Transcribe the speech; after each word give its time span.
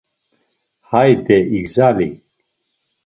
Hayde 0.89 1.37
igzali! 1.57 2.09